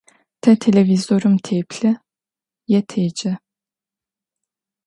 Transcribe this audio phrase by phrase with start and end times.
[0.41, 1.91] Тэ телевизорым теплъы
[2.77, 3.33] е теджэ.